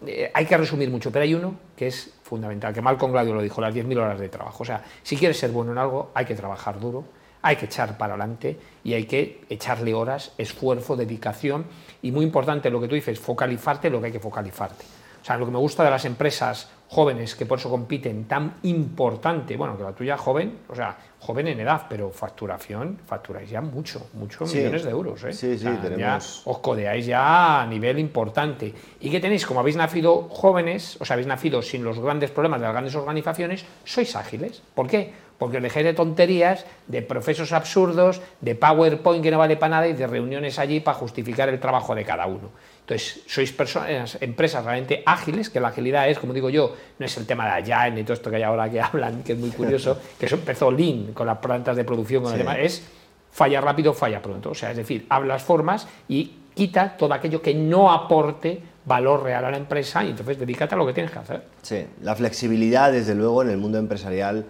eh, 0.07 0.31
hay 0.33 0.47
que 0.47 0.57
resumir 0.57 0.91
mucho, 0.91 1.11
pero 1.11 1.25
hay 1.25 1.35
uno 1.35 1.57
que 1.77 1.89
es 1.89 2.13
fundamental, 2.29 2.73
que 2.75 2.83
Malcolm 2.83 3.13
Gladio 3.13 3.35
lo 3.35 3.43
dijo, 3.43 3.61
las 3.61 3.75
10.000 3.75 3.97
horas 3.99 4.21
de 4.21 4.29
trabajo. 4.29 4.63
O 4.63 4.67
sea, 4.67 4.85
si 5.03 5.17
quieres 5.17 5.39
ser 5.39 5.51
bueno 5.51 5.73
en 5.73 5.79
algo, 5.79 6.11
hay 6.15 6.27
que 6.27 6.35
trabajar 6.35 6.79
duro, 6.79 7.05
hay 7.43 7.57
que 7.57 7.67
echar 7.67 7.97
para 7.97 8.15
adelante 8.15 8.59
y 8.85 8.95
hay 8.95 9.05
que 9.05 9.45
echarle 9.49 9.95
horas, 9.95 10.33
esfuerzo, 10.39 10.97
dedicación 10.97 11.67
y 12.03 12.13
muy 12.13 12.25
importante 12.25 12.71
lo 12.71 12.81
que 12.81 12.89
tú 12.89 12.95
dices, 12.95 13.19
focalizarte 13.19 13.91
lo 13.91 14.01
que 14.01 14.07
hay 14.07 14.13
que 14.13 14.21
focalizarte. 14.21 14.85
O 15.21 15.25
sea, 15.25 15.37
lo 15.37 15.47
que 15.47 15.53
me 15.53 15.59
gusta 15.59 15.85
de 15.85 15.91
las 15.91 16.05
empresas 16.05 16.69
jóvenes 16.89 17.35
que 17.35 17.47
por 17.47 17.59
eso 17.59 17.69
compiten 17.69 18.25
tan 18.25 18.57
importante, 18.63 19.57
bueno, 19.57 19.77
que 19.77 19.83
la 19.83 19.93
tuya 19.93 20.17
joven, 20.17 20.61
o 20.69 20.75
sea, 20.75 20.97
joven 21.21 21.49
en 21.49 21.61
edad, 21.61 21.87
pero 21.89 22.11
facturación, 22.11 22.99
facturáis 23.07 23.51
ya 23.51 23.61
mucho, 23.61 24.09
muchos 24.15 24.53
millones 24.55 24.85
de 24.85 24.91
euros. 24.91 25.23
¿eh? 25.25 25.33
Sí, 25.33 25.59
sí, 25.59 25.69
tenemos... 25.83 26.43
os 26.47 26.59
codeáis 26.59 27.07
ya 27.07 27.63
a 27.63 27.67
nivel 27.67 27.99
importante. 27.99 28.73
¿Y 29.01 29.11
qué 29.11 29.21
tenéis? 29.21 29.47
Como 29.47 29.61
habéis 29.61 29.77
nacido 29.77 30.29
jóvenes, 30.31 30.97
o 31.01 31.05
sea, 31.05 31.15
habéis 31.15 31.27
nacido 31.27 31.61
sin 31.61 31.85
los 31.85 31.99
grandes 31.99 32.31
problemas 32.31 32.61
de 32.61 32.67
las 32.67 32.73
grandes 32.73 32.95
organizaciones, 32.95 33.65
sois 33.85 34.17
ágiles. 34.17 34.63
¿Por 34.75 34.87
qué? 34.87 35.28
Porque 35.39 35.59
os 35.59 35.63
dejáis 35.63 35.87
de 35.87 35.95
tonterías, 35.95 36.67
de 36.89 37.01
procesos 37.01 37.53
absurdos, 37.53 38.21
de 38.41 38.55
PowerPoint 38.55 39.23
que 39.23 39.31
no 39.31 39.39
vale 39.39 39.57
para 39.57 39.71
nada 39.71 39.89
y 39.89 39.93
de 39.93 40.07
reuniones 40.07 40.59
allí 40.59 40.81
para 40.81 40.99
justificar 40.99 41.49
el 41.49 41.61
trabajo 41.61 41.95
de 41.95 42.05
cada 42.05 42.27
uno. 42.27 42.51
Entonces, 42.81 43.21
sois 43.27 43.53
personas, 43.53 44.17
empresas 44.21 44.65
realmente 44.65 45.03
ágiles, 45.05 45.51
que 45.51 45.61
la 45.61 45.69
agilidad 45.69 46.09
es, 46.09 46.19
como 46.19 46.33
digo 46.33 46.49
yo, 46.49 46.75
no 46.99 47.07
es 47.07 47.17
el 47.19 47.27
tema 47.27 47.45
de 47.45 47.73
Agile 47.73 47.95
ni 47.95 48.03
todo 48.03 48.15
esto 48.15 48.31
que 48.31 48.37
hay 48.37 48.43
ahora 48.43 48.69
que 48.71 48.81
hablan, 48.83 49.23
que 49.23 49.33
es 49.35 49.39
muy 49.39 49.51
curioso, 49.51 49.99
que 50.19 50.27
eso 50.27 50.37
empezó 50.37 50.71
Lean 50.71 51.13
con 51.13 51.27
las 51.27 51.39
plantas 51.39 51.77
de 51.77 51.85
producción, 51.85 52.23
con 52.23 52.33
el 52.33 52.39
tema, 52.39 52.59
es 52.59 52.83
falla 53.31 53.61
rápido, 53.61 53.93
falla 53.93 54.21
pronto. 54.21 54.51
O 54.51 54.55
sea, 54.55 54.71
es 54.71 54.77
decir, 54.77 55.07
hablas 55.11 55.43
formas 55.43 55.87
y 56.09 56.33
quita 56.55 56.97
todo 56.97 57.15
aquello 57.15 57.41
que 57.41 57.55
no 57.55 57.93
aporte 57.93 58.61
valor 58.85 59.23
real 59.23 59.45
a 59.45 59.51
la 59.51 59.59
empresa 59.59 60.03
y 60.03 60.11
entonces 60.11 60.39
dedícate 60.39 60.75
a 60.75 60.79
lo 60.79 60.87
que 60.87 60.95
tienes 60.95 61.13
que 61.13 61.19
hacer. 61.19 61.43
Sí, 61.63 61.87
la 62.03 62.17
flexibilidad, 62.17 62.91
desde 62.91 63.15
luego, 63.15 63.43
en 63.43 63.51
el 63.51 63.59
mundo 63.59 63.79
empresarial 63.79 64.47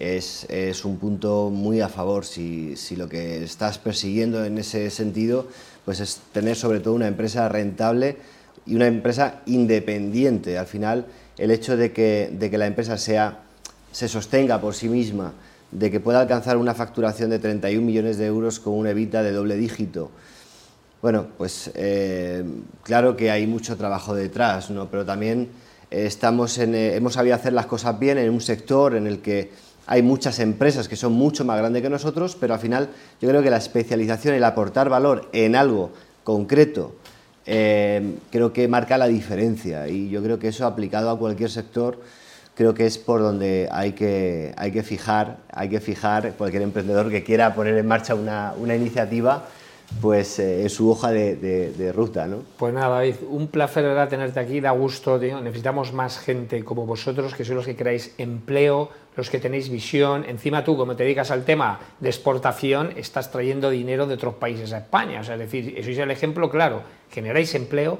es, 0.00 0.84
un 0.84 0.96
punto 0.98 1.50
muy 1.50 1.80
a 1.80 1.88
favor. 1.88 2.24
Si, 2.24 2.76
si, 2.76 2.96
lo 2.96 3.08
que 3.08 3.44
estás 3.44 3.78
persiguiendo 3.78 4.44
en 4.44 4.58
ese 4.58 4.90
sentido 4.90 5.46
pues 5.84 6.00
es 6.00 6.20
tener 6.32 6.56
sobre 6.56 6.80
todo 6.80 6.94
una 6.94 7.08
empresa 7.08 7.48
rentable 7.48 8.16
y 8.66 8.74
una 8.74 8.86
empresa 8.86 9.42
independiente. 9.46 10.58
Al 10.58 10.66
final, 10.66 11.06
el 11.38 11.50
hecho 11.50 11.76
de 11.76 11.92
que, 11.92 12.30
de 12.32 12.50
que 12.50 12.58
la 12.58 12.66
empresa 12.66 12.98
sea, 12.98 13.42
se 13.92 14.08
sostenga 14.08 14.60
por 14.60 14.74
sí 14.74 14.88
misma, 14.88 15.32
de 15.70 15.90
que 15.90 16.00
pueda 16.00 16.20
alcanzar 16.20 16.56
una 16.56 16.74
facturación 16.74 17.30
de 17.30 17.38
31 17.38 17.84
millones 17.84 18.18
de 18.18 18.26
euros 18.26 18.60
con 18.60 18.74
una 18.74 18.90
evita 18.90 19.22
de 19.22 19.32
doble 19.32 19.56
dígito, 19.56 20.10
bueno, 21.02 21.28
pues 21.38 21.70
eh, 21.74 22.44
claro 22.82 23.16
que 23.16 23.30
hay 23.30 23.46
mucho 23.46 23.76
trabajo 23.76 24.14
detrás, 24.14 24.70
¿no? 24.70 24.90
pero 24.90 25.06
también 25.06 25.48
estamos 25.90 26.58
en, 26.58 26.74
eh, 26.74 26.94
hemos 26.94 27.14
sabido 27.14 27.34
hacer 27.34 27.54
las 27.54 27.64
cosas 27.64 27.98
bien 27.98 28.18
en 28.18 28.28
un 28.30 28.42
sector 28.42 28.94
en 28.94 29.06
el 29.06 29.20
que 29.20 29.50
hay 29.90 30.02
muchas 30.02 30.38
empresas 30.38 30.86
que 30.86 30.94
son 30.94 31.14
mucho 31.14 31.44
más 31.44 31.58
grandes 31.58 31.82
que 31.82 31.90
nosotros, 31.90 32.36
pero 32.38 32.54
al 32.54 32.60
final 32.60 32.90
yo 33.20 33.28
creo 33.28 33.42
que 33.42 33.50
la 33.50 33.56
especialización 33.56 34.36
el 34.36 34.44
aportar 34.44 34.88
valor 34.88 35.28
en 35.32 35.56
algo 35.56 35.90
concreto 36.22 36.94
eh, 37.44 38.14
creo 38.30 38.52
que 38.52 38.68
marca 38.68 38.96
la 38.96 39.08
diferencia. 39.08 39.88
Y 39.88 40.08
yo 40.08 40.22
creo 40.22 40.38
que 40.38 40.46
eso 40.46 40.64
aplicado 40.64 41.10
a 41.10 41.18
cualquier 41.18 41.50
sector 41.50 41.98
creo 42.54 42.72
que 42.72 42.86
es 42.86 42.98
por 42.98 43.20
donde 43.20 43.68
hay 43.72 43.92
que, 43.92 44.54
hay 44.56 44.70
que 44.70 44.84
fijar, 44.84 45.38
hay 45.52 45.68
que 45.68 45.80
fijar 45.80 46.34
cualquier 46.38 46.62
emprendedor 46.62 47.10
que 47.10 47.24
quiera 47.24 47.52
poner 47.56 47.76
en 47.76 47.86
marcha 47.88 48.14
una, 48.14 48.54
una 48.58 48.76
iniciativa 48.76 49.48
pues 50.00 50.38
eh, 50.38 50.62
en 50.62 50.70
su 50.70 50.90
hoja 50.90 51.10
de, 51.10 51.92
ruta. 51.94 52.26
¿no? 52.26 52.42
Pues 52.58 52.72
nada, 52.72 52.96
David, 52.96 53.16
un 53.28 53.48
placer 53.48 53.84
verdad 53.84 54.08
tenerte 54.08 54.40
aquí, 54.40 54.60
da 54.60 54.70
gusto, 54.70 55.18
necesitamos 55.18 55.92
más 55.92 56.18
gente 56.18 56.64
como 56.64 56.86
vosotros, 56.86 57.34
que 57.34 57.44
sois 57.44 57.56
los 57.56 57.66
que 57.66 57.76
creáis 57.76 58.14
empleo, 58.18 58.90
los 59.16 59.28
que 59.28 59.38
tenéis 59.38 59.68
visión, 59.68 60.24
encima 60.28 60.64
tú, 60.64 60.76
como 60.76 60.96
te 60.96 61.02
dedicas 61.02 61.30
al 61.30 61.44
tema 61.44 61.80
de 61.98 62.08
exportación, 62.08 62.92
estás 62.96 63.30
trayendo 63.30 63.70
dinero 63.70 64.06
de 64.06 64.14
otros 64.14 64.34
países 64.34 64.72
a 64.72 64.78
España, 64.78 65.20
o 65.20 65.24
sea, 65.24 65.34
es 65.34 65.40
decir, 65.40 65.74
eso 65.76 65.90
es 65.90 65.98
el 65.98 66.10
ejemplo 66.10 66.48
claro, 66.48 66.82
generáis 67.10 67.54
empleo, 67.54 67.98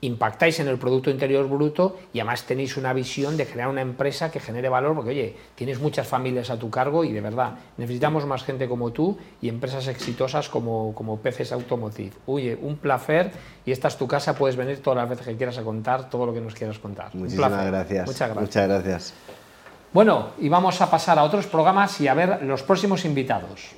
impactáis 0.00 0.60
en 0.60 0.68
el 0.68 0.78
Producto 0.78 1.10
Interior 1.10 1.48
Bruto 1.48 1.98
y 2.12 2.20
además 2.20 2.44
tenéis 2.44 2.76
una 2.76 2.92
visión 2.92 3.36
de 3.36 3.46
crear 3.46 3.68
una 3.68 3.80
empresa 3.80 4.30
que 4.30 4.40
genere 4.40 4.68
valor, 4.68 4.94
porque 4.94 5.10
oye, 5.10 5.36
tienes 5.54 5.80
muchas 5.80 6.06
familias 6.06 6.50
a 6.50 6.58
tu 6.58 6.70
cargo 6.70 7.04
y 7.04 7.12
de 7.12 7.20
verdad, 7.20 7.54
necesitamos 7.76 8.26
más 8.26 8.44
gente 8.44 8.68
como 8.68 8.92
tú 8.92 9.16
y 9.40 9.48
empresas 9.48 9.88
exitosas 9.88 10.48
como, 10.48 10.94
como 10.94 11.18
Peces 11.18 11.52
Automotive. 11.52 12.12
Oye, 12.26 12.58
un 12.60 12.76
placer 12.76 13.30
y 13.64 13.72
esta 13.72 13.88
es 13.88 13.96
tu 13.96 14.06
casa, 14.06 14.34
puedes 14.34 14.56
venir 14.56 14.82
todas 14.82 14.98
las 14.98 15.08
veces 15.08 15.26
que 15.26 15.36
quieras 15.36 15.58
a 15.58 15.62
contar 15.62 16.10
todo 16.10 16.26
lo 16.26 16.34
que 16.34 16.40
nos 16.40 16.54
quieras 16.54 16.78
contar. 16.78 17.14
Muchísimas 17.14 17.66
gracias. 17.66 18.06
Muchas 18.06 18.28
gracias. 18.28 18.42
Muchas 18.42 18.68
gracias. 18.68 19.14
Bueno, 19.92 20.32
y 20.38 20.48
vamos 20.48 20.80
a 20.82 20.90
pasar 20.90 21.18
a 21.18 21.22
otros 21.22 21.46
programas 21.46 22.00
y 22.00 22.08
a 22.08 22.14
ver 22.14 22.42
los 22.42 22.62
próximos 22.62 23.04
invitados. 23.04 23.74